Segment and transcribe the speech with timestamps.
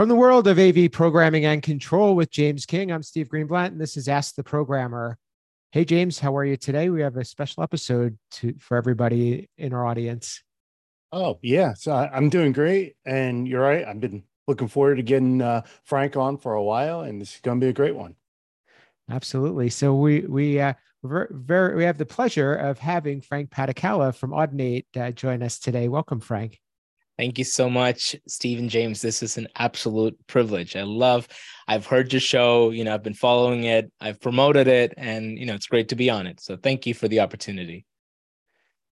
[0.00, 3.78] From the world of AV programming and control with James King, I'm Steve Greenblatt, and
[3.78, 5.18] this is Ask the Programmer.
[5.72, 6.88] Hey, James, how are you today?
[6.88, 10.42] We have a special episode to, for everybody in our audience.
[11.12, 11.74] Oh, yeah.
[11.74, 12.96] So I'm doing great.
[13.04, 13.84] And you're right.
[13.86, 17.40] I've been looking forward to getting uh, Frank on for a while, and this is
[17.42, 18.16] going to be a great one.
[19.10, 19.68] Absolutely.
[19.68, 20.72] So we, we, uh,
[21.02, 25.88] very, we have the pleasure of having Frank Padikkala from Audinate uh, join us today.
[25.88, 26.58] Welcome, Frank.
[27.20, 29.02] Thank you so much, Stephen James.
[29.02, 30.74] This is an absolute privilege.
[30.74, 31.28] I love,
[31.68, 35.44] I've heard your show, you know, I've been following it, I've promoted it, and, you
[35.44, 36.40] know, it's great to be on it.
[36.40, 37.84] So thank you for the opportunity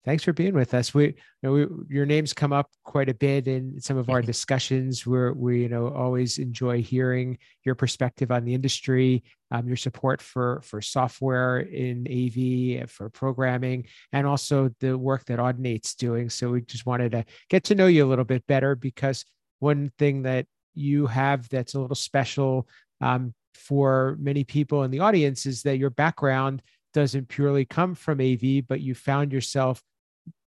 [0.05, 0.93] thanks for being with us.
[0.93, 4.21] We, you know, we, your names come up quite a bit in some of our
[4.33, 5.05] discussions.
[5.05, 10.21] Where we, you know, always enjoy hearing your perspective on the industry, um, your support
[10.21, 16.29] for for software in AV, for programming, and also the work that Audinate's doing.
[16.29, 19.25] So we just wanted to get to know you a little bit better because
[19.59, 22.67] one thing that you have that's a little special
[23.01, 26.61] um, for many people in the audience is that your background
[26.93, 29.81] doesn't purely come from AV, but you found yourself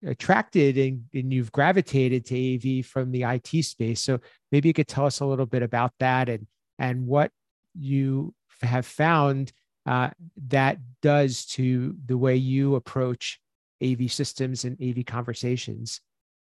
[0.06, 4.02] attracted and, and you've gravitated to AV from the IT space.
[4.02, 4.20] So
[4.52, 6.48] maybe you could tell us a little bit about that and
[6.80, 7.32] and what
[7.78, 9.52] you have found
[9.86, 10.10] uh,
[10.48, 13.40] that does to the way you approach
[13.84, 16.02] AV systems and AV conversations.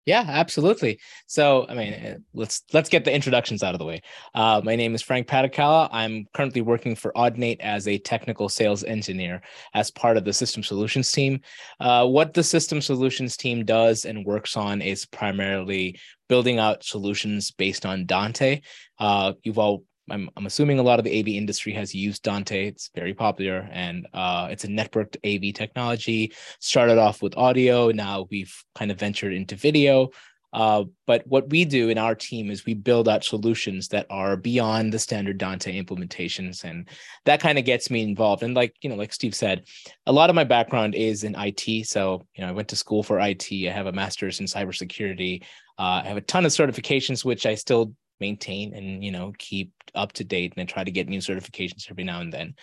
[0.06, 1.00] Yeah, absolutely.
[1.28, 4.02] So, I mean, eh, let's let's get the introductions out of the way.
[4.36, 5.88] Uh, my name is Frank Padikkala.
[5.94, 9.42] I'm currently working for Audinate as a technical sales engineer
[9.74, 11.40] as part of the System Solutions team.
[11.80, 17.52] Uh, what the System Solutions team does and works on is primarily building out solutions
[17.52, 18.60] based on Dante.
[19.00, 22.68] Uh, you've all I'm, I'm assuming a lot of the AV industry has used Dante.
[22.68, 26.34] It's very popular and uh, it's a networked AV technology.
[26.60, 27.92] Started off with audio.
[27.92, 30.10] Now we've kind of ventured into video.
[30.54, 34.38] Uh, but what we do in our team is we build out solutions that are
[34.38, 36.88] beyond the standard Dante implementations, and
[37.26, 38.44] that kind of gets me involved.
[38.44, 39.64] And like you know, like Steve said,
[40.06, 41.88] a lot of my background is in IT.
[41.88, 43.52] So you know, I went to school for IT.
[43.52, 45.42] I have a master's in cybersecurity.
[45.80, 49.72] Uh, I have a ton of certifications, which I still maintain and you know keep
[49.96, 52.56] up to date and try to get new certifications every now and then.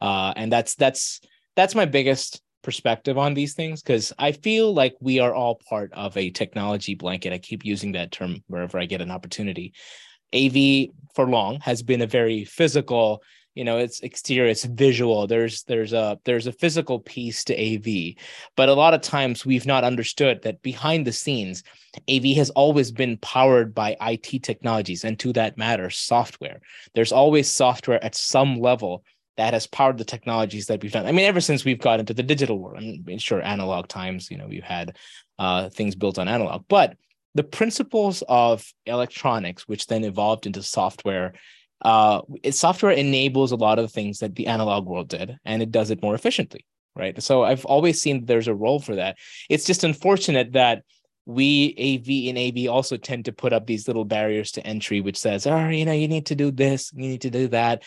[0.00, 1.20] Uh, and that's that's
[1.56, 5.92] that's my biggest perspective on these things because i feel like we are all part
[5.92, 7.32] of a technology blanket.
[7.32, 9.74] I keep using that term wherever i get an opportunity.
[10.34, 10.56] Av
[11.14, 13.22] for long has been a very physical
[13.54, 17.86] you know it's exterior it's visual there's there's a there's a physical piece to av
[18.56, 21.62] but a lot of times we've not understood that behind the scenes
[22.08, 26.60] av has always been powered by it technologies and to that matter software.
[26.94, 29.04] There's always software at some level
[29.36, 31.06] that has powered the technologies that we've done.
[31.06, 34.30] I mean ever since we've got into the digital world i mean sure analog times
[34.30, 34.96] you know we've had
[35.38, 36.64] uh, things built on analog.
[36.68, 36.96] But
[37.34, 41.34] the principles of electronics which then evolved into software
[41.84, 45.90] uh, software enables a lot of things that the analog world did, and it does
[45.90, 46.64] it more efficiently,
[46.96, 47.22] right?
[47.22, 49.16] So I've always seen there's a role for that.
[49.50, 50.82] It's just unfortunate that
[51.26, 55.18] we AV and AV also tend to put up these little barriers to entry, which
[55.18, 57.82] says, oh, you know, you need to do this, you need to do that.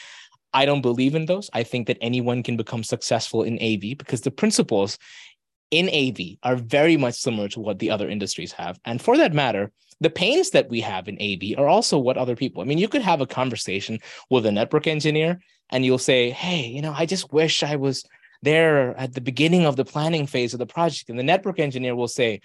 [0.54, 1.50] I don't believe in those.
[1.54, 4.98] I think that anyone can become successful in AV because the principles
[5.72, 8.80] in AV are very much similar to what the other industries have.
[8.86, 12.36] And for that matter, the pains that we have in AV are also what other
[12.36, 12.62] people.
[12.62, 15.40] I mean, you could have a conversation with a network engineer
[15.70, 18.04] and you'll say, "Hey, you know, I just wish I was
[18.42, 21.96] there at the beginning of the planning phase of the project." And the network engineer
[21.96, 22.42] will say,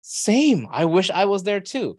[0.00, 0.68] "Same.
[0.70, 1.98] I wish I was there too."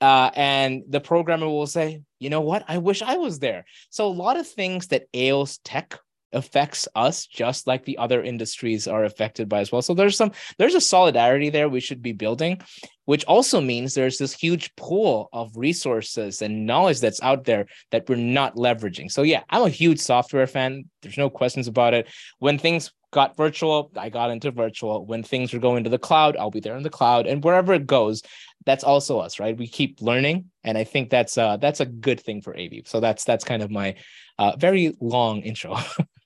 [0.00, 2.64] Uh, and the programmer will say, "You know what?
[2.68, 5.98] I wish I was there." So a lot of things that ails tech
[6.32, 9.82] affects us just like the other industries are affected by as well.
[9.82, 12.60] So there's some there's a solidarity there we should be building
[13.06, 18.08] which also means there's this huge pool of resources and knowledge that's out there that
[18.08, 19.10] we're not leveraging.
[19.10, 20.84] So yeah i'm a huge software fan.
[21.02, 22.08] There's no questions about it.
[22.38, 25.04] When things got virtual i got into virtual.
[25.04, 27.26] When things are going to the cloud i'll be there in the cloud.
[27.26, 28.22] And wherever it goes
[28.66, 29.56] that's also us right?
[29.56, 30.44] We keep learning.
[30.62, 33.62] And i think that's uh that's a good thing for av so that's that's kind
[33.62, 33.96] of my
[34.38, 35.76] uh, very long intro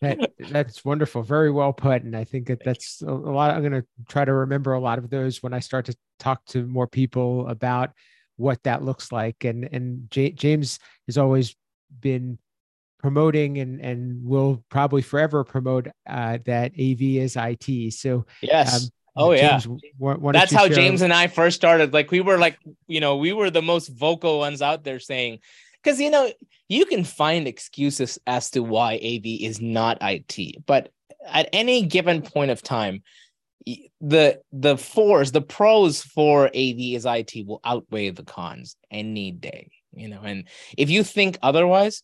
[0.00, 1.22] that, that's wonderful.
[1.22, 2.02] Very well put.
[2.02, 3.50] And I think that that's a, lot.
[3.52, 6.44] I'm going to try to remember a lot of those when I start to talk
[6.46, 7.90] to more people about
[8.36, 9.44] what that looks like.
[9.44, 11.54] And and J- James has always
[12.00, 12.38] been
[12.98, 17.92] promoting and and will probably forever promote uh, that AV is IT.
[17.94, 18.84] So yes.
[18.84, 19.66] Um, Oh James,
[19.98, 20.74] yeah, that's how share?
[20.74, 21.94] James and I first started.
[21.94, 25.38] Like we were like, you know, we were the most vocal ones out there saying,
[25.86, 26.28] because you know
[26.68, 30.90] you can find excuses as to why AV is not IT, but
[31.24, 33.04] at any given point of time,
[34.00, 39.70] the the fours, the pros for AV is IT will outweigh the cons any day,
[39.92, 40.22] you know.
[40.24, 42.02] And if you think otherwise,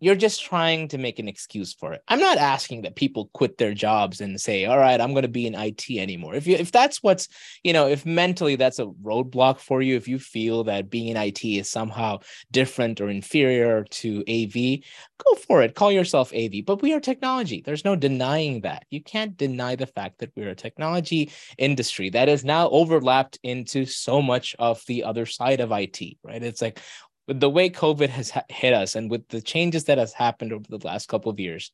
[0.00, 2.02] you're just trying to make an excuse for it.
[2.08, 5.28] I'm not asking that people quit their jobs and say, "All right, I'm going to
[5.28, 7.28] be in IT anymore." If you if that's what's,
[7.62, 11.16] you know, if mentally that's a roadblock for you, if you feel that being in
[11.16, 12.20] IT is somehow
[12.50, 14.80] different or inferior to AV,
[15.18, 15.74] go for it.
[15.74, 16.64] Call yourself AV.
[16.64, 17.62] But we are technology.
[17.64, 18.86] There's no denying that.
[18.90, 23.84] You can't deny the fact that we're a technology industry that is now overlapped into
[23.84, 26.42] so much of the other side of IT, right?
[26.42, 26.80] It's like
[27.30, 30.64] with the way COVID has hit us and with the changes that has happened over
[30.68, 31.70] the last couple of years,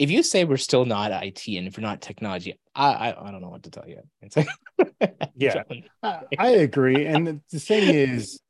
[0.00, 3.30] if you say we're still not IT and if we're not technology, I I, I
[3.30, 4.00] don't know what to tell you.
[4.20, 4.48] Like,
[5.36, 5.62] yeah,
[6.02, 7.06] I, I agree.
[7.06, 8.40] And the thing is,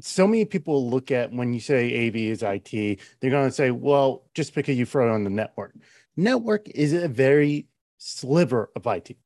[0.00, 3.70] so many people look at when you say AV is IT, they're going to say,
[3.70, 5.76] well, just because you throw it on the network.
[6.16, 7.68] Network is a very
[7.98, 9.16] sliver of IT.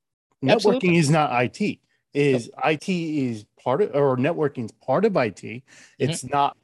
[0.44, 0.96] Networking Absolutely.
[0.98, 1.78] is not IT.
[2.12, 5.36] Is IT is part of or networking is part of IT.
[5.42, 5.58] Mm-hmm.
[5.98, 6.34] It's mm-hmm.
[6.34, 6.56] not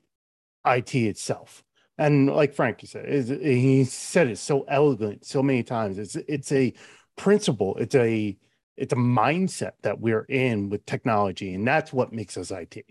[0.66, 1.62] IT itself.
[1.96, 5.98] And like Frank said, he said it so elegant so many times.
[5.98, 6.72] It's it's a
[7.16, 7.76] principle.
[7.76, 8.36] It's a
[8.76, 12.84] it's a mindset that we're in with technology, and that's what makes us IT.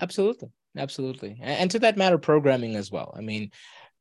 [0.00, 3.14] Absolutely, absolutely, and to that matter, programming as well.
[3.16, 3.52] I mean,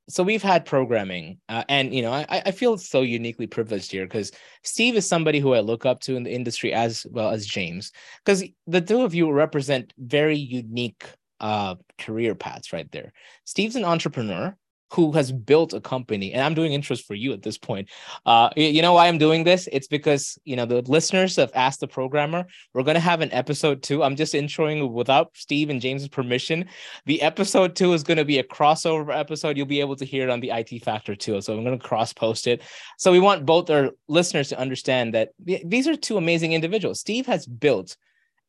[0.10, 4.06] so we've had programming uh, and you know I, I feel so uniquely privileged here
[4.06, 4.32] because
[4.64, 7.92] steve is somebody who i look up to in the industry as well as james.
[8.24, 11.06] Because the two of you represent very unique
[11.40, 13.14] uh, career paths right there.
[13.46, 14.56] Steve's an entrepreneur
[14.94, 17.90] who has built a company and i'm doing interest for you at this point.
[18.26, 19.68] Uh, you know why i'm doing this?
[19.72, 23.32] It's because you know the listeners have asked the programmer we're going to have an
[23.32, 24.04] episode two.
[24.04, 26.66] I'm just introing without steve and james's permission.
[27.06, 29.58] The episode two is going to be a crossover episode.
[29.58, 31.88] You'll be able to hear it on the it factor too so i'm going to
[31.88, 32.62] cross post it.
[32.98, 37.00] So we want both our listeners to understand that these are two amazing individuals.
[37.00, 37.98] Steve has built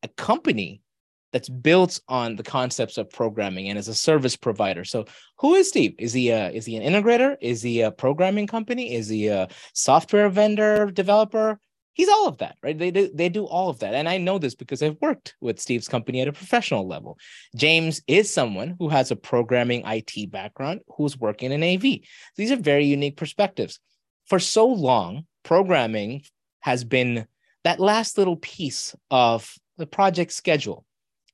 [0.03, 0.81] a company
[1.31, 4.83] that's built on the concepts of programming and as a service provider.
[4.83, 5.05] So,
[5.37, 5.95] who is Steve?
[5.99, 7.37] Is he a, is he an integrator?
[7.41, 8.93] Is he a programming company?
[8.95, 11.59] Is he a software vendor developer?
[11.93, 12.77] He's all of that, right?
[12.77, 15.59] They do they do all of that, and I know this because I've worked with
[15.59, 17.17] Steve's company at a professional level.
[17.55, 21.99] James is someone who has a programming IT background who's working in AV.
[22.37, 23.79] These are very unique perspectives.
[24.27, 26.21] For so long, programming
[26.61, 27.25] has been
[27.63, 30.85] that last little piece of the project schedule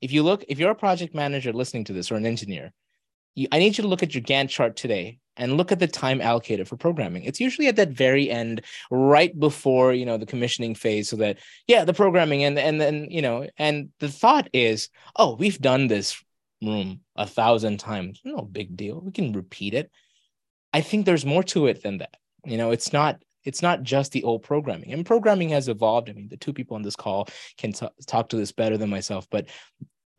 [0.05, 2.71] if you look, if you're a project manager listening to this or an engineer,
[3.33, 5.87] you, I need you to look at your Gantt chart today and look at the
[5.87, 7.23] time allocated for programming.
[7.23, 8.61] It's usually at that very end,
[8.91, 13.07] right before you know the commissioning phase, so that yeah, the programming and and then
[13.09, 16.23] you know, and the thought is, oh, we've done this
[16.61, 19.89] room a thousand times, no big deal, we can repeat it.
[20.71, 22.17] I think there's more to it than that.
[22.45, 26.13] You know, it's not it's not just the old programming and programming has evolved i
[26.13, 29.27] mean the two people on this call can t- talk to this better than myself
[29.29, 29.47] but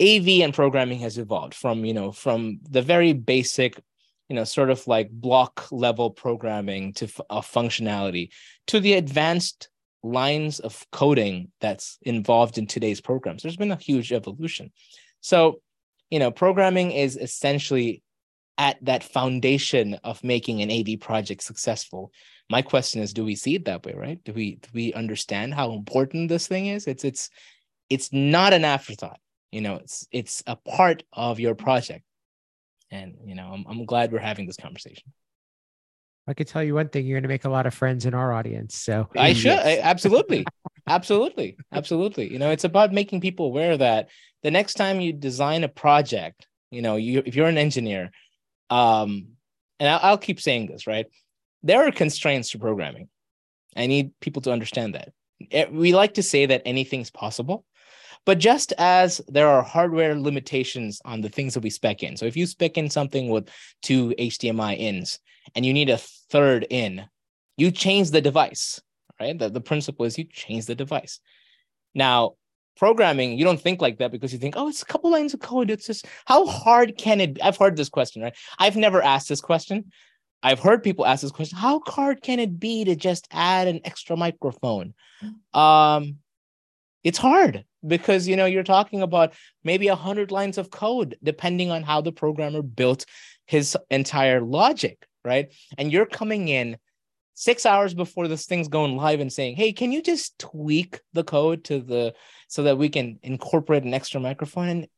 [0.00, 3.80] av and programming has evolved from you know from the very basic
[4.28, 8.28] you know sort of like block level programming to uh, functionality
[8.66, 9.68] to the advanced
[10.02, 13.42] lines of coding that's involved in today's programs.
[13.42, 14.70] There's been a huge evolution.
[15.20, 15.60] So
[16.10, 18.02] you know programming is essentially
[18.58, 22.12] at that foundation of making an av project successful.
[22.50, 24.22] My question is do we see it that way right?
[24.24, 26.86] Do we do we understand how important this thing is?
[26.86, 27.30] It's it's
[27.88, 29.20] it's not an afterthought
[29.52, 32.04] you know it's it's a part of your project.
[32.90, 35.12] And you know i'm, I'm glad we're having this conversation.
[36.28, 38.14] I could tell you one thing you're going to make a lot of friends in
[38.14, 39.08] our audience so.
[39.16, 40.44] I should I, absolutely
[40.86, 42.32] absolutely absolutely.
[42.32, 44.08] You know it's about making people aware that
[44.42, 48.10] the next time you design a project you know you if you're an engineer
[48.70, 49.28] um
[49.78, 51.06] and I'll, I'll keep saying this right?
[51.62, 53.08] There are constraints to programming.
[53.76, 55.12] I need people to understand that.
[55.50, 57.64] Eh, we like to say that anything's possible,
[58.26, 62.16] but just as there are hardware limitations on the things that we spec in.
[62.16, 63.48] So if you spec in something with
[63.82, 65.18] two HDMI ins
[65.54, 67.06] and you need a third in,
[67.56, 68.80] you change the device,
[69.18, 69.38] right?
[69.38, 71.20] The, the principle is you change the device.
[71.94, 72.32] Now,
[72.76, 75.40] programming, you don't think like that because you think, oh, it's a couple lines of
[75.40, 75.70] code.
[75.70, 77.42] It's just how hard can it be?
[77.42, 78.36] I've heard this question, right?
[78.58, 79.92] I've never asked this question,
[80.42, 83.80] I've heard people ask this question: How hard can it be to just add an
[83.84, 84.94] extra microphone?
[85.54, 86.18] Um,
[87.06, 89.32] it's hard because you know you're talking about
[89.62, 93.06] maybe a hundred lines of code, depending on how the programmer built
[93.46, 95.54] his entire logic, right?
[95.78, 96.78] And you're coming in
[97.34, 101.22] six hours before this thing's going live and saying, "Hey, can you just tweak the
[101.22, 102.14] code to the
[102.48, 104.88] so that we can incorporate an extra microphone?" And,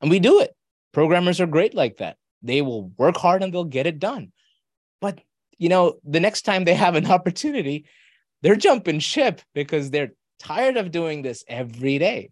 [0.00, 0.56] and we do it.
[0.90, 2.16] Programmers are great like that.
[2.42, 4.32] They will work hard and they'll get it done.
[5.00, 5.20] But
[5.58, 7.84] you know, the next time they have an opportunity,
[8.40, 10.10] they're jumping ship because they're
[10.42, 12.30] tired of doing this every day.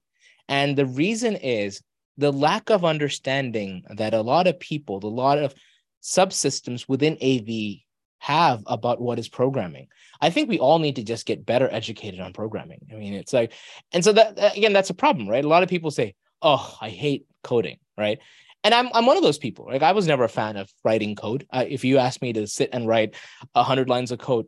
[0.48, 1.80] And the reason is
[2.18, 5.54] the lack of understanding that a lot of people, a lot of
[6.02, 7.80] subsystems within AV
[8.18, 9.86] have about what is programming.
[10.20, 12.80] I think we all need to just get better educated on programming.
[12.92, 13.52] I mean, it's like,
[13.92, 15.44] and so that again, that's a problem, right?
[15.44, 18.18] A lot of people say, "Oh, I hate coding," right?
[18.62, 19.66] And I'm I'm one of those people.
[19.66, 21.46] Like I was never a fan of writing code.
[21.50, 23.14] Uh, if you asked me to sit and write
[23.54, 24.46] a hundred lines of code,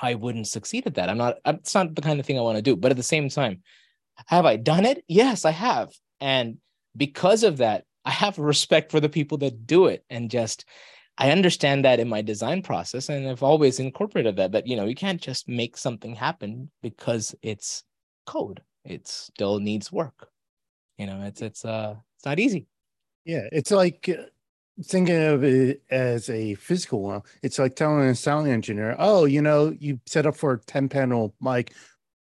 [0.00, 1.08] I wouldn't succeed at that.
[1.08, 1.38] I'm not.
[1.44, 2.76] It's not the kind of thing I want to do.
[2.76, 3.62] But at the same time,
[4.26, 5.04] have I done it?
[5.08, 5.90] Yes, I have.
[6.20, 6.58] And
[6.96, 10.64] because of that, I have respect for the people that do it and just
[11.18, 14.52] I understand that in my design process, and I've always incorporated that.
[14.52, 17.84] That you know, you can't just make something happen because it's
[18.26, 18.62] code.
[18.86, 20.28] It still needs work.
[20.96, 22.66] You know, it's it's uh it's not easy.
[23.26, 24.22] Yeah, it's like uh,
[24.84, 27.22] thinking of it as a physical one.
[27.42, 30.88] It's like telling a sound engineer, "Oh, you know, you set up for a ten
[30.88, 31.72] panel mic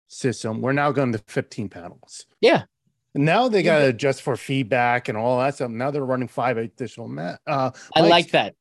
[0.07, 0.61] system.
[0.61, 2.63] We're now going to fifteen panels." Yeah,
[3.13, 5.71] now they got to adjust for feedback and all that stuff.
[5.71, 7.07] Now they're running five additional.
[7.07, 8.55] Ma- uh, I like that.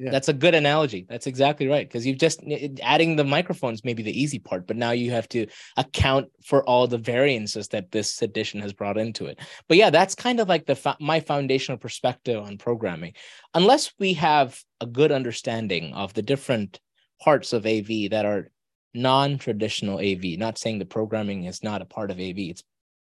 [0.00, 0.10] Yeah.
[0.12, 1.04] That's a good analogy.
[1.06, 1.86] That's exactly right.
[1.86, 2.42] Because you've just
[2.82, 6.64] adding the microphones may be the easy part, but now you have to account for
[6.64, 9.38] all the variances that this edition has brought into it.
[9.68, 13.12] But yeah, that's kind of like the my foundational perspective on programming.
[13.52, 16.80] Unless we have a good understanding of the different
[17.20, 18.50] parts of AV that are
[18.94, 22.38] non-traditional AV, not saying the programming is not a part of AV.
[22.38, 22.64] It's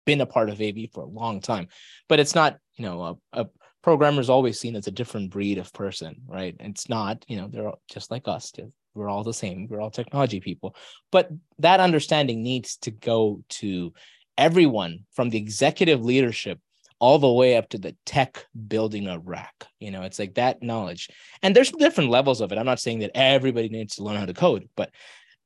[0.06, 1.68] been a part of AV for a long time,
[2.08, 3.46] but it's not, you know, a, a
[3.82, 6.54] programmer is always seen as a different breed of person, right?
[6.60, 8.52] It's not, you know, they're just like us.
[8.94, 9.68] We're all the same.
[9.68, 10.74] We're all technology people.
[11.12, 13.92] But that understanding needs to go to
[14.36, 16.58] everyone from the executive leadership
[16.98, 19.66] all the way up to the tech building a rack.
[19.78, 21.08] You know, it's like that knowledge.
[21.42, 22.58] And there's different levels of it.
[22.58, 24.90] I'm not saying that everybody needs to learn how to code, but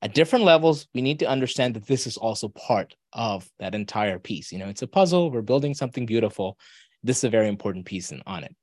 [0.02, 4.18] at different levels, we need to understand that this is also part of that entire
[4.18, 4.52] piece.
[4.52, 5.30] You know, it's a puzzle.
[5.30, 6.58] We're building something beautiful
[7.04, 8.56] this is a very important piece in, on it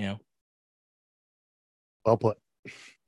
[0.00, 0.20] you know?
[2.04, 2.38] Well put.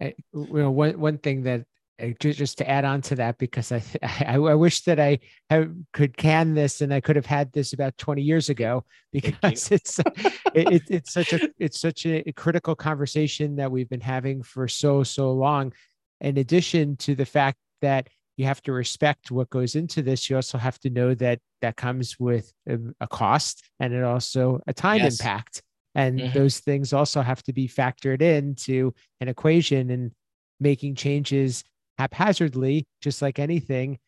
[0.00, 1.64] I, you know one one thing that
[2.02, 5.72] uh, just to add on to that because I, I, I wish that I have,
[5.92, 9.98] could can this and I could have had this about 20 years ago because it's
[10.54, 15.02] it, it's such a it's such a critical conversation that we've been having for so
[15.02, 15.72] so long.
[16.20, 18.08] In addition to the fact that
[18.42, 20.28] you have to respect what goes into this.
[20.28, 24.72] You also have to know that that comes with a, cost and it also a
[24.72, 25.20] time yes.
[25.20, 25.62] impact.
[25.94, 26.36] And mm-hmm.
[26.36, 30.10] those things also have to be factored into an equation and
[30.58, 31.62] making changes
[31.98, 33.98] haphazardly, just like anything,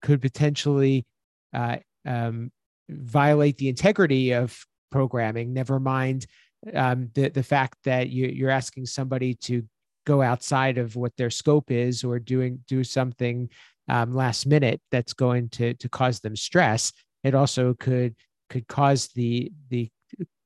[0.00, 1.04] could potentially
[1.52, 2.50] uh, um,
[2.88, 5.52] violate the integrity of programming.
[5.52, 6.24] Never mind
[6.72, 9.62] um, the the fact that you, you're asking somebody to
[10.08, 13.48] go outside of what their scope is or doing do something
[13.88, 16.92] um, last minute that's going to to cause them stress
[17.24, 18.14] it also could
[18.48, 19.90] could cause the the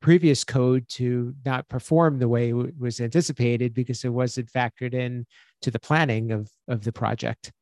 [0.01, 5.25] previous code to not perform the way it was anticipated because it wasn't factored in
[5.63, 7.53] to the planning of of the project.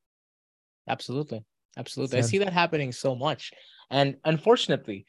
[0.89, 1.45] Absolutely.
[1.77, 2.21] Absolutely.
[2.21, 3.53] So, i see that happening so much.
[3.91, 5.07] And unfortunately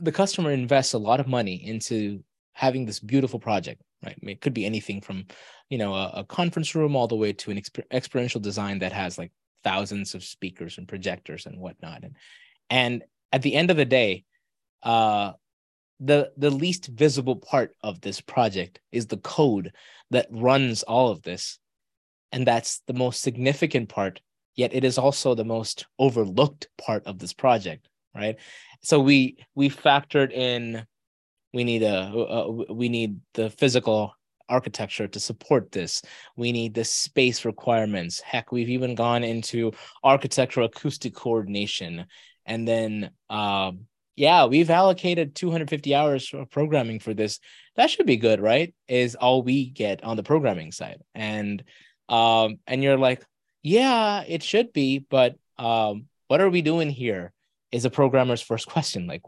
[0.00, 4.18] the customer invests a lot of money into having this beautiful project right?
[4.22, 5.26] It could be anything from
[5.68, 8.92] you know a, a conference room all the way to an exper- experiential design that
[8.92, 9.32] has like
[9.64, 12.04] thousands of speakers and projectors and whatnot.
[12.04, 12.16] And
[12.70, 14.24] and at the end of the day
[14.82, 15.32] uh
[16.00, 19.72] the the least visible part of this project is the code
[20.10, 21.58] that runs all of this.
[22.32, 24.20] And that's the most significant part
[24.54, 28.36] yet it is also the most overlooked part of this project right?
[28.82, 30.86] So we we factored in
[31.56, 34.12] we need a, a we need the physical
[34.48, 36.02] architecture to support this.
[36.36, 38.20] We need the space requirements.
[38.20, 39.72] Heck, we've even gone into
[40.04, 42.06] architectural acoustic coordination.
[42.44, 43.86] And then, um,
[44.16, 47.40] yeah, we've allocated 250 hours of programming for this.
[47.76, 48.74] That should be good, right?
[48.86, 51.00] Is all we get on the programming side.
[51.14, 51.64] And
[52.08, 53.24] um, and you're like,
[53.62, 57.32] yeah, it should be, but um, what are we doing here?
[57.72, 59.06] Is a programmer's first question.
[59.06, 59.22] Like,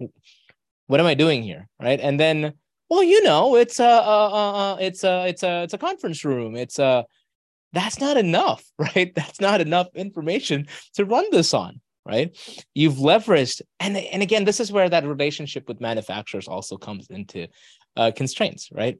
[0.89, 1.69] what am I doing here?
[1.81, 2.01] Right.
[2.01, 2.55] And then
[2.89, 6.57] well, you know, it's a, uh, uh, it's a, it's a, it's a conference room.
[6.57, 7.05] It's a,
[7.73, 9.15] that's not enough, right?
[9.15, 12.37] That's not enough information to run this on, right?
[12.75, 17.49] You've leveraged, and and again, this is where that relationship with manufacturers also comes into
[17.97, 18.99] uh, constraints, right?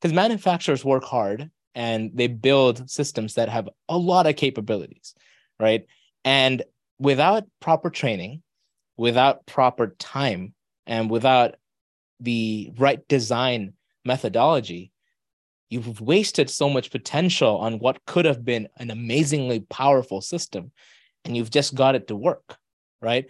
[0.00, 5.14] Because manufacturers work hard and they build systems that have a lot of capabilities,
[5.60, 5.84] right?
[6.24, 6.62] And
[6.98, 8.42] without proper training,
[8.96, 10.54] without proper time,
[10.86, 11.56] and without
[12.20, 13.74] the right design
[14.04, 14.92] methodology,
[15.68, 20.72] you've wasted so much potential on what could have been an amazingly powerful system.
[21.24, 22.56] and you've just got it to work,
[23.02, 23.26] right?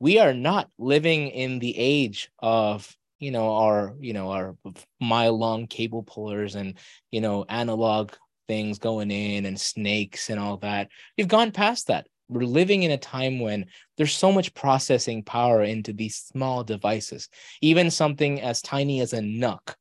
[0.00, 4.56] We are not living in the age of you know our you know our
[5.00, 6.78] mile long cable pullers and
[7.10, 8.12] you know analog
[8.48, 10.88] things going in and snakes and all that.
[11.16, 12.06] We've gone past that.
[12.28, 13.66] We're living in a time when
[13.96, 17.28] there's so much processing power into these small devices.
[17.60, 19.76] Even something as tiny as a NUC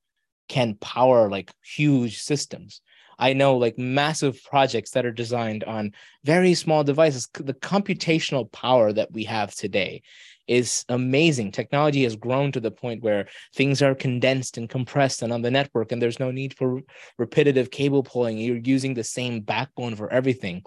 [0.49, 2.81] can power like huge systems.
[3.17, 7.29] I know like massive projects that are designed on very small devices.
[7.33, 10.01] The computational power that we have today
[10.47, 11.51] is amazing.
[11.51, 15.51] Technology has grown to the point where things are condensed and compressed and on the
[15.51, 16.81] network, and there's no need for
[17.17, 18.37] repetitive cable pulling.
[18.37, 20.63] You're using the same backbone for everything.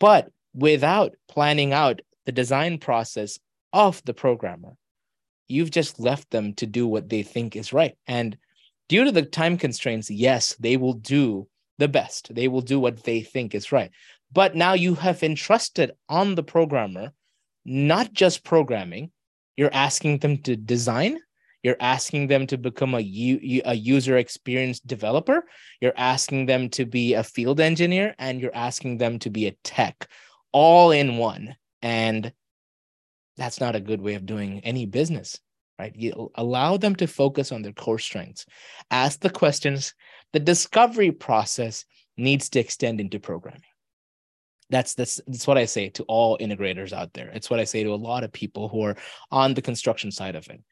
[0.00, 3.38] But without planning out the design process
[3.72, 4.76] of the programmer,
[5.46, 7.96] you've just left them to do what they think is right.
[8.06, 8.36] And
[8.88, 11.48] due to the time constraints, yes, they will do
[11.78, 12.34] the best.
[12.34, 13.90] They will do what they think is right.
[14.32, 17.12] But now you have entrusted on the programmer
[17.64, 19.10] not just programming,
[19.56, 21.18] you're asking them to design,
[21.62, 25.44] you're asking them to become a, u- a user experience developer,
[25.80, 29.56] you're asking them to be a field engineer, and you're asking them to be a
[29.64, 30.08] tech
[30.52, 31.56] all in one.
[31.82, 32.32] And
[33.36, 35.40] that's not a good way of doing any business,
[35.78, 35.94] right?
[35.94, 38.46] You allow them to focus on their core strengths,
[38.90, 39.94] ask the questions.
[40.32, 41.84] The discovery process
[42.16, 43.62] needs to extend into programming
[44.70, 47.30] that's that's that's what I say to all integrators out there.
[47.30, 48.96] It's what I say to a lot of people who are
[49.30, 50.62] on the construction side of it.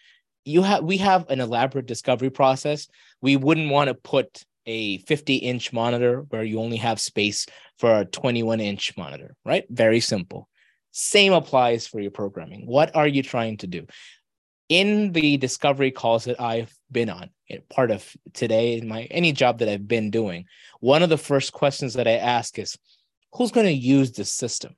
[0.44, 2.88] You have we have an elaborate discovery process.
[3.20, 7.46] We wouldn't want to put a 50 inch monitor where you only have space
[7.78, 9.64] for a 21 inch monitor, right?
[9.70, 10.48] Very simple.
[10.92, 12.66] Same applies for your programming.
[12.66, 13.86] What are you trying to do?
[14.68, 19.32] In the discovery calls that I've been on, eh, part of today, in my any
[19.32, 20.46] job that I've been doing,
[20.80, 22.76] one of the first questions that I ask is,
[23.32, 24.74] who's going to use this system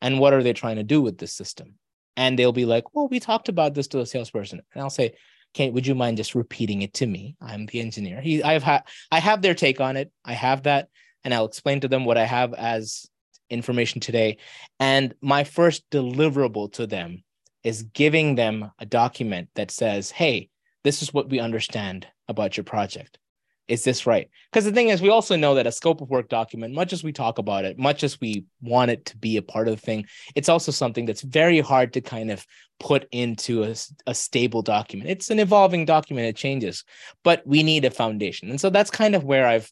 [0.00, 1.74] and what are they trying to do with this system
[2.16, 5.14] and they'll be like well we talked about this to a salesperson and i'll say
[5.54, 8.82] "Can would you mind just repeating it to me i'm the engineer he i've had
[9.10, 10.88] i have their take on it i have that
[11.24, 13.06] and i'll explain to them what i have as
[13.50, 14.36] information today
[14.80, 17.22] and my first deliverable to them
[17.62, 20.48] is giving them a document that says hey
[20.82, 23.18] this is what we understand about your project
[23.66, 24.28] is this right?
[24.50, 27.02] Because the thing is, we also know that a scope of work document, much as
[27.02, 29.80] we talk about it, much as we want it to be a part of the
[29.80, 32.46] thing, it's also something that's very hard to kind of
[32.78, 33.74] put into a,
[34.06, 35.08] a stable document.
[35.08, 36.84] It's an evolving document, it changes,
[37.22, 38.50] but we need a foundation.
[38.50, 39.70] And so that's kind of where I've,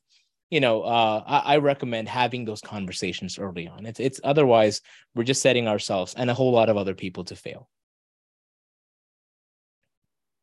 [0.52, 3.86] you know, uh, I, I recommend having those conversations early on.
[3.86, 4.82] It's, it's otherwise
[5.14, 7.70] we're just setting ourselves and a whole lot of other people to fail.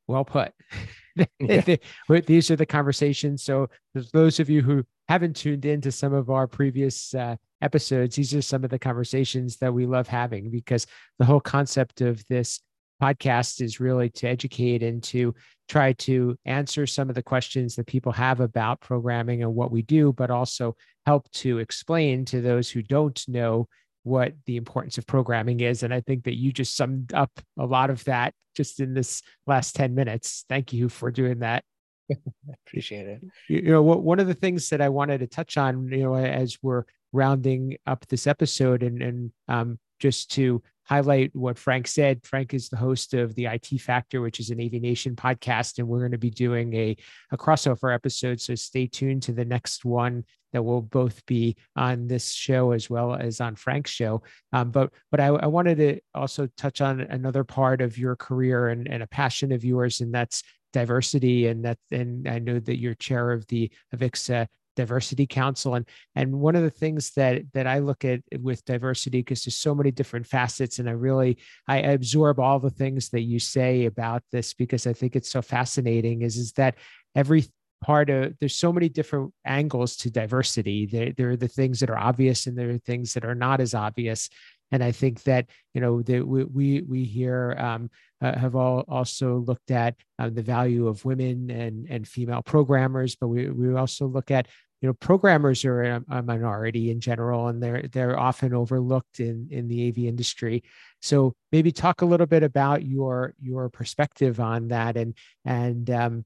[0.08, 0.52] Well put.
[1.38, 1.76] Yeah.
[2.08, 3.44] These are the conversations.
[3.44, 3.68] So,
[4.14, 8.34] those of you who haven't tuned in to some of our previous uh, episodes, these
[8.34, 12.62] are some of the conversations that we love having because the whole concept of this
[13.02, 15.34] podcast is really to educate and to
[15.68, 19.82] try to answer some of the questions that people have about programming and what we
[19.82, 23.68] do, but also help to explain to those who don't know
[24.04, 25.84] what the importance of programming is.
[25.84, 29.22] And I think that you just summed up a lot of that just in this
[29.46, 30.46] last 10 minutes.
[30.50, 31.64] Thank you for doing that.
[32.12, 32.16] I
[32.68, 33.22] appreciate it.
[33.48, 36.04] You, you know, what, one of the things that I wanted to touch on, you
[36.04, 41.88] know, as we're rounding up this episode and, and um, just to highlight what Frank
[41.88, 42.26] said.
[42.26, 46.00] Frank is the host of the IT Factor, which is an aviation podcast, and we're
[46.00, 46.98] going to be doing a,
[47.32, 48.42] a crossover episode.
[48.42, 52.90] So stay tuned to the next one that will both be on this show as
[52.90, 54.24] well as on Frank's show.
[54.52, 58.70] Um, but but I, I, wanted to also touch on another part of your career
[58.70, 60.42] and, and a passion of yours, and that's
[60.74, 61.46] diversity.
[61.46, 64.48] And that and I know that you're chair of the Avixa
[64.80, 65.76] diversity council.
[65.76, 69.56] And and one of the things that that i look at with diversity because there's
[69.56, 71.38] so many different facets and i really
[71.68, 75.42] i absorb all the things that you say about this because i think it's so
[75.42, 76.76] fascinating is is that
[77.16, 77.44] every
[77.82, 80.86] part of there's so many different angles to diversity.
[80.86, 83.62] There, there are the things that are obvious and there are things that are not
[83.62, 84.30] as obvious.
[84.72, 87.90] And I think that you know that we we, we here um,
[88.22, 93.16] uh, have all also looked at uh, the value of women and and female programmers,
[93.16, 94.48] but we we also look at
[94.82, 99.48] you know programmers are a, a, minority in general and they're they're often overlooked in
[99.52, 100.64] in the AV industry.
[101.02, 105.16] So maybe talk a little bit about your your perspective on that and
[105.46, 106.26] and um,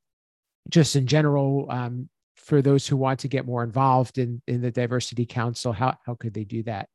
[0.69, 4.71] just in general um, for those who want to get more involved in in the
[4.71, 6.89] diversity council how how could they do that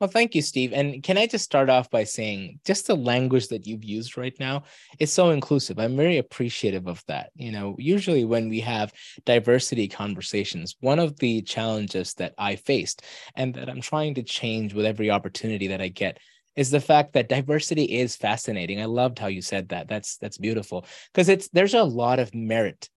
[0.00, 0.72] Well, thank you, Steve.
[0.72, 4.34] And can I just start off by saying just the language that you've used right
[4.40, 4.64] now
[4.98, 5.78] is so inclusive.
[5.78, 7.30] I'm very appreciative of that.
[7.36, 8.92] You know, usually when we have
[9.24, 13.02] diversity conversations, one of the challenges that I faced
[13.36, 16.18] and that I'm trying to change with every opportunity that I get
[16.56, 18.80] is the fact that diversity is fascinating.
[18.82, 19.88] I loved how you said that.
[19.88, 22.90] That's that's beautiful because it's there's a lot of merit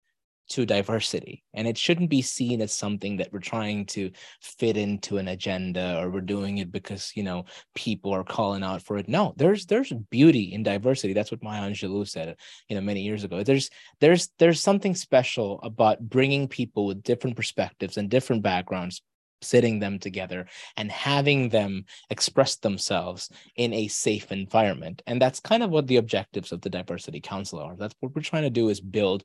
[0.49, 1.43] to diversity.
[1.53, 5.99] And it shouldn't be seen as something that we're trying to fit into an agenda
[5.99, 9.07] or we're doing it because you know people are calling out for it.
[9.07, 11.13] No there's there's beauty in diversity.
[11.13, 12.35] That's what maya angelou said
[12.69, 13.43] you know many years ago.
[13.43, 19.01] There's there's there's something special about bringing people with different perspectives and different backgrounds
[19.43, 25.01] sitting them together and having them express themselves in a safe environment.
[25.05, 27.75] And that's kind of what the objectives of the diversity council are.
[27.75, 29.23] That's what we're trying to do is build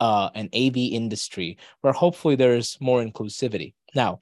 [0.00, 3.74] uh, an AV industry where hopefully there's more inclusivity.
[3.94, 4.20] Now,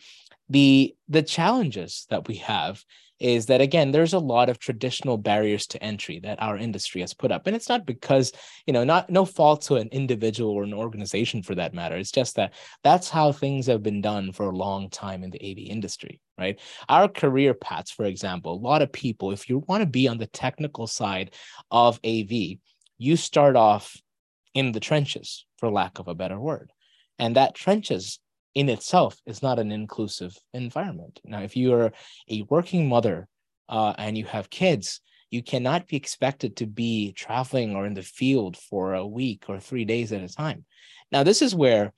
[0.49, 2.85] the the challenges that we have
[3.21, 7.15] is that again there's a lot of traditional barriers to entry that our industry has
[7.15, 7.47] put up.
[7.47, 8.33] And it's not because
[8.67, 11.97] you know not no fault to an individual or an organization for that matter.
[11.97, 15.51] It's just that that's how things have been done for a long time in the
[15.51, 16.59] AV industry right?
[16.89, 20.19] Our career paths for example a lot of people if you want to be on
[20.19, 21.35] the technical side
[21.71, 22.59] of AV
[22.99, 23.97] you start off
[24.55, 26.73] in the trenches, for lack of a better word.
[27.19, 28.19] And that trenches
[28.55, 31.21] in itself is not an inclusive environment.
[31.25, 31.93] Now, if you are
[32.29, 33.29] a working mother
[33.69, 38.03] uh, and you have kids, you cannot be expected to be traveling or in the
[38.03, 40.65] field for a week or three days at a time.
[41.13, 41.93] Now, this is where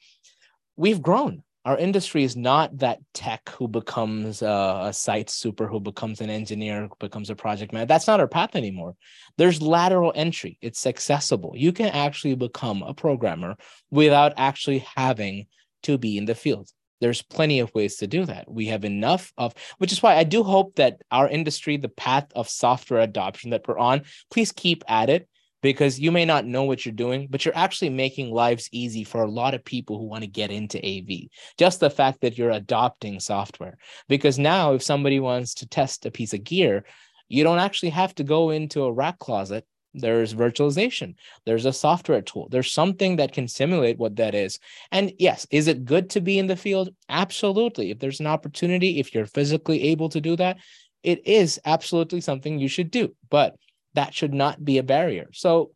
[0.77, 5.79] we've grown our industry is not that tech who becomes a, a, site super who
[5.79, 7.87] becomes an engineer who becomes a project manager.
[7.87, 8.97] That's not our path anymore.
[9.39, 10.59] There's lateral entry.
[10.61, 11.53] It's accessible.
[11.55, 13.57] You can actually become a programmer
[13.91, 15.47] without actually having
[15.85, 16.69] to be in the field.
[17.01, 18.51] There's plenty of ways to do that.
[18.51, 22.27] We have enough of which is why i do hope that our industry the path
[22.35, 25.29] of software adoption that we're on please keep at it
[25.63, 29.23] because you may not know what you're doing, but you're actually making lives easy for
[29.23, 31.29] a lot of people who want to get into AV.
[31.57, 33.79] Just the fact that you're adopting software.
[34.09, 36.85] Because now, if somebody wants to test a piece of gear,
[37.29, 39.65] you don't actually have to go into a rack closet.
[39.95, 44.59] There's virtualization, there's a software tool, there's something that can simulate what that is.
[44.91, 46.89] And yes, is it good to be in the field?
[47.11, 47.91] Absolutely.
[47.91, 50.57] If there's an opportunity, if you're physically able to do that,
[51.03, 53.15] it is absolutely something you should do.
[53.29, 53.55] But
[53.95, 55.29] that should not be a barrier.
[55.33, 55.73] So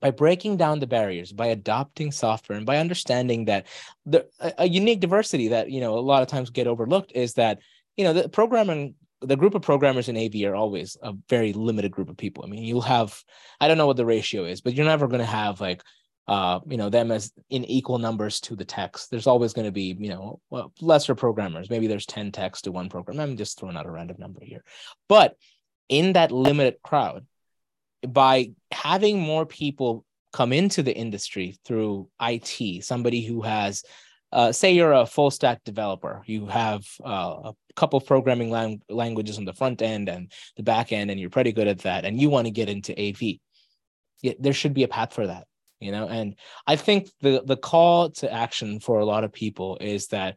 [0.00, 3.66] by breaking down the barriers, by adopting software, and by understanding that
[4.06, 7.34] the a, a unique diversity that you know a lot of times get overlooked is
[7.34, 7.58] that
[7.96, 11.92] you know the programming the group of programmers in AV are always a very limited
[11.92, 12.44] group of people.
[12.44, 13.22] I mean, you'll have
[13.60, 15.82] I don't know what the ratio is, but you're never going to have like
[16.28, 19.10] uh you know them as in equal numbers to the text.
[19.10, 22.70] there's always going to be you know well, lesser programmers maybe there's 10 techs to
[22.70, 24.62] one program i'm just throwing out a random number here
[25.08, 25.36] but
[25.88, 27.26] in that limited crowd
[28.06, 33.84] by having more people come into the industry through IT, somebody who has,
[34.32, 39.38] uh, say, you're a full stack developer, you have uh, a couple programming lang- languages
[39.38, 42.20] on the front end and the back end, and you're pretty good at that, and
[42.20, 43.38] you want to get into AV.
[44.22, 45.46] Yeah, there should be a path for that,
[45.80, 46.08] you know.
[46.08, 46.36] And
[46.66, 50.36] I think the the call to action for a lot of people is that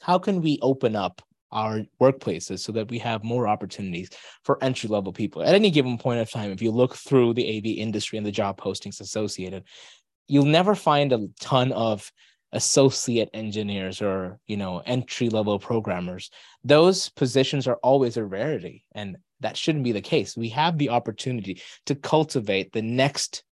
[0.00, 4.10] how can we open up our workplaces so that we have more opportunities
[4.44, 5.42] for entry level people.
[5.42, 8.32] At any given point of time if you look through the av industry and the
[8.32, 9.64] job postings associated
[10.28, 12.12] you'll never find a ton of
[12.52, 16.30] associate engineers or you know entry level programmers.
[16.64, 20.36] Those positions are always a rarity and that shouldn't be the case.
[20.36, 23.44] We have the opportunity to cultivate the next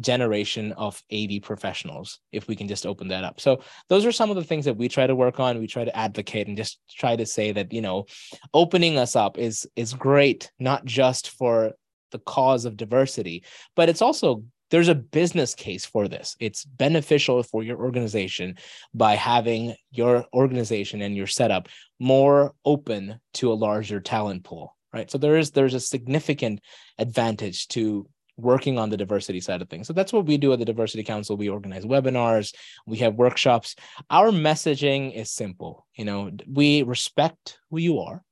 [0.00, 3.40] generation of AV professionals if we can just open that up.
[3.40, 5.58] So those are some of the things that we try to work on.
[5.58, 8.06] We try to advocate and just try to say that, you know,
[8.54, 11.72] opening us up is is great not just for
[12.10, 13.44] the cause of diversity,
[13.76, 16.36] but it's also there's a business case for this.
[16.40, 18.56] It's beneficial for your organization
[18.94, 25.10] by having your organization and your setup more open to a larger talent pool, right?
[25.10, 26.60] So there is there's a significant
[26.98, 29.86] advantage to working on the diversity side of things.
[29.86, 31.36] So that's what we do at the Diversity Council.
[31.36, 32.54] We organize webinars,
[32.86, 33.74] we have workshops.
[34.08, 35.86] Our messaging is simple.
[35.94, 38.22] You know, we respect who you are,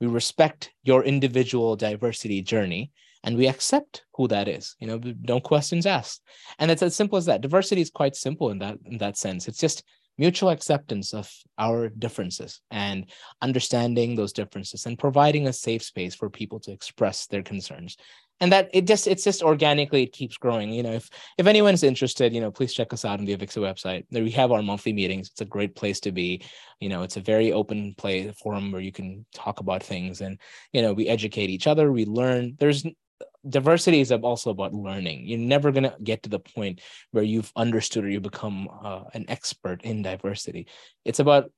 [0.00, 2.90] we respect your individual diversity journey,
[3.22, 4.76] and we accept who that is.
[4.80, 6.22] You know, no questions asked.
[6.58, 7.42] And it's as simple as that.
[7.42, 9.46] Diversity is quite simple in that in that sense.
[9.46, 9.84] It's just
[10.16, 13.06] mutual acceptance of our differences and
[13.40, 17.96] understanding those differences and providing a safe space for people to express their concerns
[18.40, 21.82] and that it just it's just organically it keeps growing you know if if anyone's
[21.82, 24.04] interested you know please check us out on the avixa website.
[24.10, 25.28] There we have our monthly meetings.
[25.30, 26.42] It's a great place to be.
[26.80, 30.38] You know it's a very open play forum where you can talk about things and
[30.72, 32.56] you know we educate each other we learn.
[32.58, 32.84] There's
[33.48, 35.26] diversity is also about learning.
[35.26, 36.80] You're never going to get to the point
[37.12, 40.66] where you've understood or you become uh, an expert in diversity.
[41.06, 41.50] It's about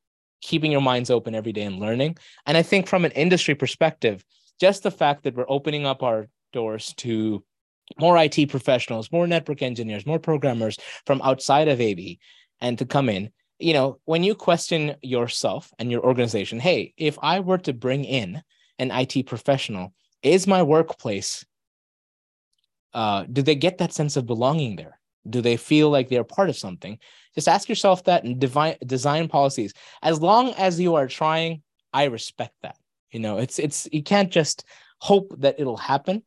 [0.42, 2.16] keeping your minds open every day and learning.
[2.46, 4.24] And i think from an industry perspective
[4.60, 7.42] just the fact that we're opening up our doors to
[7.98, 12.16] more IT professionals, more network engineers, more programmers from outside of AV
[12.60, 13.30] and to come in.
[13.58, 18.04] You know, when you question yourself and your organization, hey, if I were to bring
[18.04, 18.42] in
[18.78, 21.44] an IT professional, is my workplace,
[22.94, 24.98] uh, do they get that sense of belonging there?
[25.28, 26.98] Do they feel like they're part of something?
[27.34, 28.40] Just ask yourself that and
[28.86, 29.72] design policies.
[30.02, 31.62] As long as you are trying,
[31.92, 32.76] I respect that.
[33.10, 34.64] You know, it's it's you can't just
[34.98, 36.22] hope that it'll happen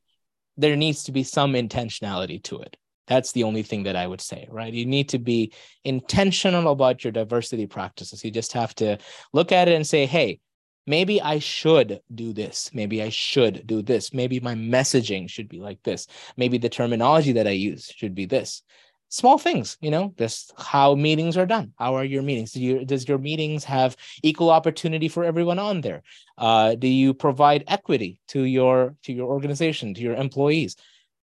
[0.57, 2.77] there needs to be some intentionality to it.
[3.07, 4.73] That's the only thing that I would say, right?
[4.73, 8.23] You need to be intentional about your diversity practices.
[8.23, 8.97] You just have to
[9.31, 10.39] look at it and say, hey,
[10.87, 12.71] maybe I should do this.
[12.73, 14.13] Maybe I should do this.
[14.13, 16.07] Maybe my messaging should be like this.
[16.35, 18.63] Maybe the terminology that I use should be this
[19.09, 21.73] small things you know just how meetings are done.
[21.77, 22.51] How are your meetings?
[22.51, 26.03] Do you does your meetings have equal opportunity for everyone on there?
[26.37, 30.75] Uh, do you provide equity to your to your organization to your employees?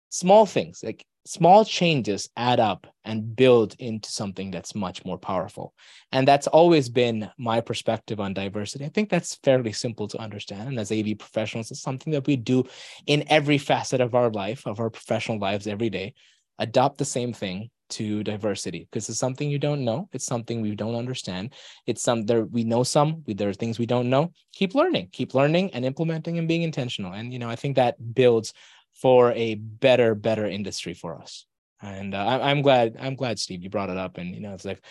[0.09, 5.73] Small things like small changes add up and build into something that's much more powerful.
[6.13, 8.85] And that's always been my perspective on diversity.
[8.85, 10.69] I think that's fairly simple to understand.
[10.69, 12.63] And as av professionals it's something that we do
[13.07, 16.13] in every facet of our life of our professional lives every day
[16.59, 20.75] adopt the same thing to diversity because it's something you don't know it's something we
[20.75, 21.53] don't understand
[21.85, 24.31] it's some there we know some we, there are things we don't know.
[24.53, 27.13] Keep learning keep learning and implementing and being intentional.
[27.13, 28.53] And you know i think that builds
[28.93, 31.45] for a better better industry for us.
[31.81, 34.53] And uh, I, i'm glad i'm glad steve you brought it up and you know
[34.53, 34.83] it's like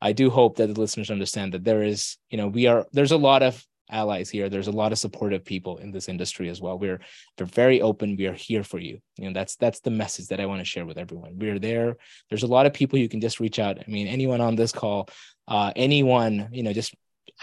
[0.00, 3.12] i do hope that the listeners understand that there is you know we are there's
[3.12, 4.48] a lot of allies here.
[4.48, 6.78] There's a lot of supportive people in this industry as well.
[6.78, 7.00] We're
[7.38, 8.16] we're very open.
[8.16, 9.00] We are here for you.
[9.16, 11.38] You know, that's that's the message that I want to share with everyone.
[11.38, 11.96] We're there.
[12.28, 13.78] There's a lot of people you can just reach out.
[13.78, 15.08] I mean, anyone on this call,
[15.48, 16.94] uh, anyone, you know, just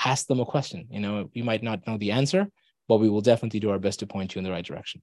[0.03, 0.87] ask them a question.
[0.89, 2.47] You know, we might not know the answer,
[2.87, 5.01] but we will definitely do our best to point you in the right direction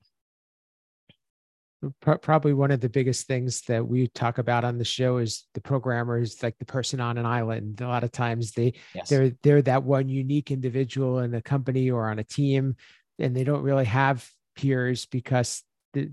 [2.00, 5.60] probably one of the biggest things that we talk about on the show is the
[5.60, 9.08] programmers like the person on an island a lot of times they yes.
[9.08, 12.74] they're they're that one unique individual in a company or on a team
[13.18, 15.62] and they don't really have peers because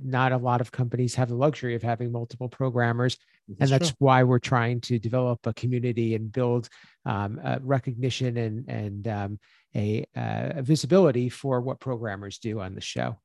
[0.04, 3.90] not a lot of companies have the luxury of having multiple programmers that's and that's
[3.90, 3.96] true.
[4.00, 6.70] why we're trying to develop a community and build
[7.06, 9.40] um, recognition and and um,
[9.76, 13.18] a, uh, a visibility for what programmers do on the show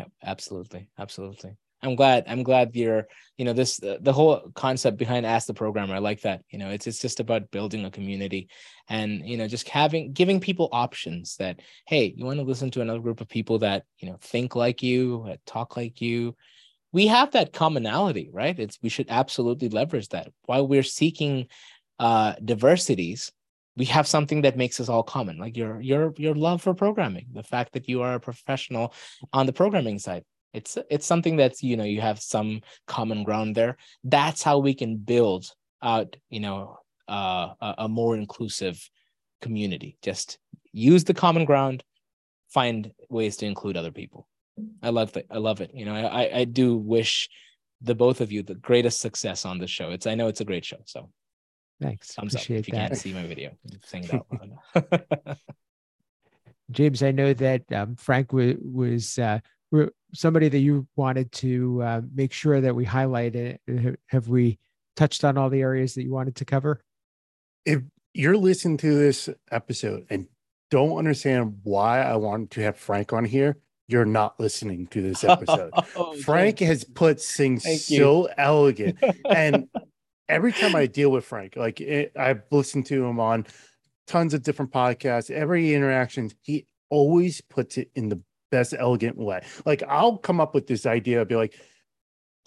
[0.00, 1.58] Yep, absolutely, absolutely.
[1.82, 2.24] I'm glad.
[2.26, 3.06] I'm glad you're.
[3.36, 5.94] You know, this the, the whole concept behind Ask the Programmer.
[5.94, 6.42] I like that.
[6.48, 8.48] You know, it's it's just about building a community,
[8.88, 11.36] and you know, just having giving people options.
[11.36, 14.56] That hey, you want to listen to another group of people that you know think
[14.56, 16.34] like you, talk like you.
[16.92, 18.58] We have that commonality, right?
[18.58, 21.48] It's we should absolutely leverage that while we're seeking
[21.98, 23.32] uh, diversities
[23.76, 27.26] we have something that makes us all common like your your your love for programming
[27.32, 28.92] the fact that you are a professional
[29.32, 30.24] on the programming side.
[30.52, 33.76] It's it's something that's you know you have some common ground there.
[34.02, 35.46] That's how we can build
[35.82, 36.78] out you know
[37.08, 38.88] uh, a, a more inclusive
[39.40, 39.96] community.
[40.02, 40.38] Just
[40.72, 41.84] use the common ground
[42.48, 44.26] find ways to include other people.
[44.82, 45.70] I love that i love it.
[45.72, 47.28] You know i i do wish
[47.80, 49.90] the both of you the greatest success on this show.
[49.90, 51.10] It's i know it's a great show so
[51.80, 52.12] Thanks.
[52.14, 52.88] Thumbs Appreciate up if you that.
[52.88, 53.52] can't see my video.
[53.84, 54.06] saying
[54.74, 55.38] that
[56.70, 59.40] James, I know that um, Frank w- was uh,
[60.14, 63.58] somebody that you wanted to uh, make sure that we highlighted.
[64.08, 64.58] Have we
[64.94, 66.82] touched on all the areas that you wanted to cover?
[67.64, 67.80] If
[68.14, 70.26] you're listening to this episode and
[70.70, 73.56] don't understand why I wanted to have Frank on here,
[73.88, 75.70] you're not listening to this episode.
[75.96, 79.68] oh, Frank has put things so elegant and
[80.30, 83.46] every time I deal with Frank, like it, I've listened to him on
[84.06, 89.44] tons of different podcasts, every interaction, he always puts it in the best elegant way.
[89.66, 91.54] Like I'll come up with this idea, I'll be like,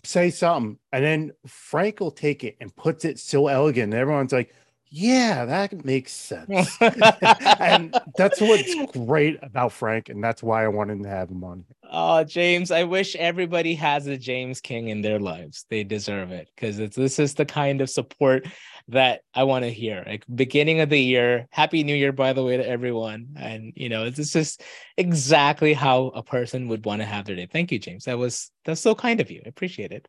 [0.03, 4.33] say something, and then Frank will take it and puts it so elegant, and everyone's
[4.33, 4.53] like,
[4.95, 6.77] yeah, that makes sense.
[7.59, 11.65] and that's what's great about Frank, and that's why I wanted to have him on.
[11.91, 15.65] Oh, James, I wish everybody has a James King in their lives.
[15.71, 18.45] They deserve it because it's this is the kind of support
[18.89, 20.03] that I want to hear.
[20.05, 23.29] Like beginning of the year, happy new year, by the way, to everyone.
[23.35, 24.61] And you know, it's just
[24.97, 27.47] exactly how a person would want to have their day.
[27.51, 28.05] Thank you, James.
[28.05, 29.41] That was that's so kind of you.
[29.43, 30.07] I appreciate it.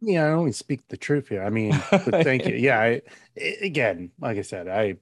[0.00, 1.42] Yeah, I only speak the truth here.
[1.42, 2.54] I mean, thank you.
[2.54, 3.02] Yeah, I,
[3.60, 4.96] again, like I said, I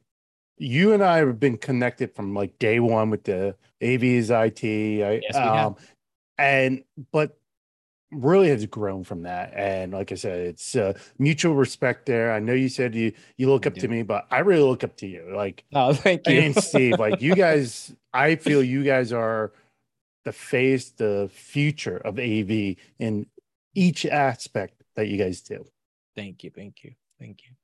[0.59, 4.65] you and I have been connected from like day one with the AV's IT.
[4.65, 5.77] I, yes, um,
[6.39, 6.83] and
[7.13, 7.39] but
[8.11, 9.53] really has grown from that.
[9.55, 12.33] And like I said, it's uh, mutual respect there.
[12.33, 14.97] I know you said you you look up to me, but I really look up
[14.99, 15.31] to you.
[15.35, 16.99] Like, oh, thank you, and Steve.
[16.99, 19.53] Like you guys, I feel you guys are
[20.25, 23.27] the face, the future of AV in
[23.75, 25.65] each aspect that you guys do.
[26.15, 27.55] Thank you, thank you, thank you.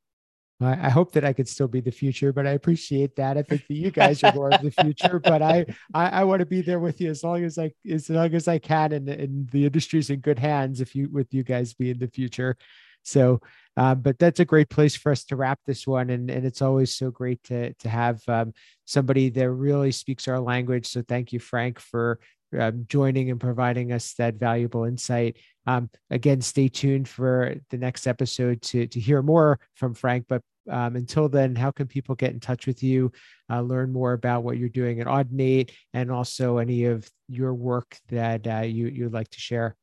[0.64, 3.36] I hope that I could still be the future, but I appreciate that.
[3.36, 6.40] I think that you guys are more of the future, but I, I, I want
[6.40, 8.92] to be there with you as long as I, as long as I can.
[8.92, 12.56] And, and the industry's in good hands if you, with you guys being the future.
[13.02, 13.40] So,
[13.76, 16.10] uh, but that's a great place for us to wrap this one.
[16.10, 18.52] And, and it's always so great to, to have um,
[18.84, 20.86] somebody that really speaks our language.
[20.86, 22.20] So thank you, Frank, for
[22.58, 25.36] um, joining and providing us that valuable insight.
[25.66, 30.26] Um, again, stay tuned for the next episode to, to hear more from Frank.
[30.28, 33.12] But um, until then, how can people get in touch with you,
[33.50, 37.98] uh, learn more about what you're doing at Audinate, and also any of your work
[38.08, 39.76] that uh, you you'd like to share?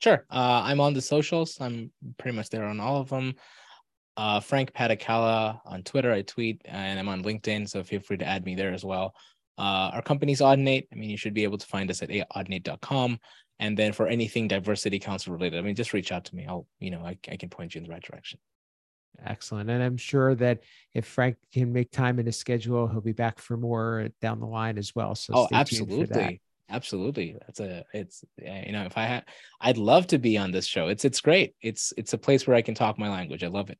[0.00, 0.24] Sure.
[0.30, 1.58] Uh, I'm on the socials.
[1.60, 3.34] I'm pretty much there on all of them.
[4.16, 6.12] Uh, Frank Padikkala on Twitter.
[6.12, 7.68] I tweet, and I'm on LinkedIn.
[7.68, 9.14] So feel free to add me there as well.
[9.60, 10.86] Uh, our company's Audinate.
[10.90, 13.18] I mean, you should be able to find us at audinate.com.
[13.58, 16.46] And then for anything diversity council related, I mean, just reach out to me.
[16.48, 18.40] I'll, you know, I, I can point you in the right direction.
[19.22, 19.68] Excellent.
[19.68, 20.60] And I'm sure that
[20.94, 24.46] if Frank can make time in his schedule, he'll be back for more down the
[24.46, 25.14] line as well.
[25.14, 26.40] So oh, absolutely.
[26.70, 27.36] Absolutely.
[27.40, 29.24] That's a it's you know, if I had
[29.60, 30.88] I'd love to be on this show.
[30.88, 31.54] It's it's great.
[31.60, 33.44] It's it's a place where I can talk my language.
[33.44, 33.78] I love it.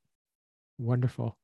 [0.76, 1.38] Wonderful.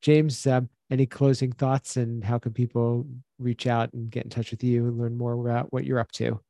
[0.00, 3.06] James, um, any closing thoughts and how can people
[3.38, 6.12] reach out and get in touch with you and learn more about what you're up
[6.12, 6.40] to?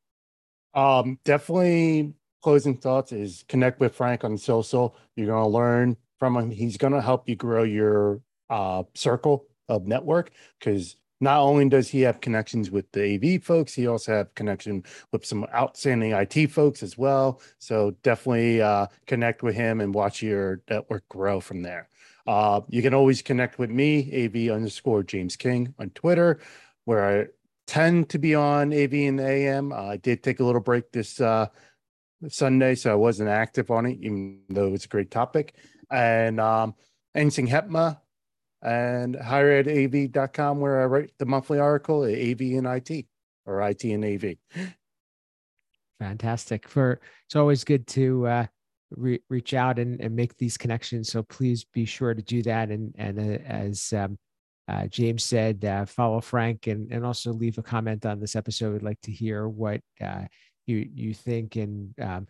[0.73, 4.95] Um, definitely closing thoughts is connect with Frank on social.
[5.15, 6.51] You're going to learn from him.
[6.51, 11.89] He's going to help you grow your uh, circle of network because not only does
[11.89, 16.47] he have connections with the AV folks, he also have connection with some outstanding IT
[16.47, 17.41] folks as well.
[17.57, 21.89] So definitely uh, connect with him and watch your network grow from there.
[22.29, 26.39] Uh, you can always connect with me, AV underscore James King on Twitter,
[26.85, 27.27] where I
[27.65, 29.71] tend to be on AV and AM.
[29.71, 31.47] Uh, I did take a little break this uh,
[32.27, 35.55] Sunday, so I wasn't active on it, even though it's a great topic.
[35.89, 36.75] And um,
[37.15, 37.99] Ensing HETMA
[38.61, 43.07] and higheredav.com, where I write the monthly article, AV and IT
[43.47, 44.35] or IT and AV.
[45.99, 46.67] Fantastic.
[46.67, 48.45] For it's always good to uh,
[48.91, 51.11] re- reach out and, and make these connections.
[51.11, 52.69] So please be sure to do that.
[52.69, 54.17] And and uh, as um,
[54.67, 58.73] uh, James said, uh, follow Frank and and also leave a comment on this episode.
[58.73, 60.25] We'd like to hear what uh,
[60.67, 61.55] you you think.
[61.55, 62.27] And um,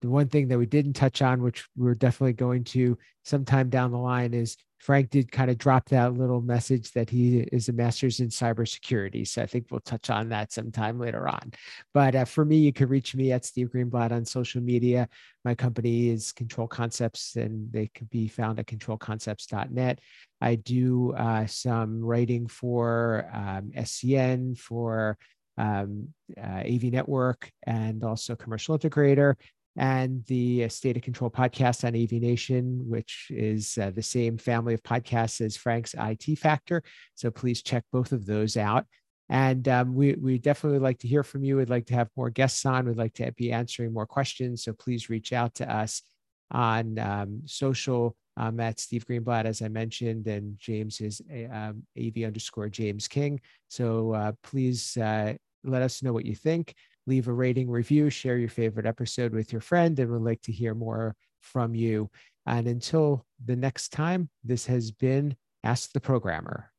[0.00, 3.90] the one thing that we didn't touch on, which we're definitely going to sometime down
[3.90, 7.72] the line, is Frank did kind of drop that little message that he is a
[7.72, 9.26] master's in cybersecurity.
[9.26, 11.52] So I think we'll touch on that sometime later on.
[11.92, 15.08] But uh, for me, you can reach me at Steve Greenblatt on social media.
[15.44, 19.98] My company is Control Concepts, and they can be found at controlconcepts.net.
[20.40, 25.18] I do uh, some writing for um, SCN, for
[25.56, 26.08] um,
[26.40, 29.34] uh, AV Network, and also Commercial Integrator
[29.78, 34.74] and the State of Control podcast on AV Nation, which is uh, the same family
[34.74, 36.82] of podcasts as Frank's IT Factor.
[37.14, 38.86] So please check both of those out.
[39.28, 41.56] And um, we, we definitely would like to hear from you.
[41.58, 42.86] We'd like to have more guests on.
[42.86, 44.64] We'd like to be answering more questions.
[44.64, 46.02] So please reach out to us
[46.50, 51.20] on um, social um, at Steve Greenblatt, as I mentioned, and James is
[51.52, 53.40] um, AV underscore James King.
[53.68, 56.74] So uh, please uh, let us know what you think
[57.08, 60.52] leave a rating review, share your favorite episode with your friend, and we'd like to
[60.52, 62.10] hear more from you.
[62.46, 66.70] And until the next time, this has been Ask the Programmer.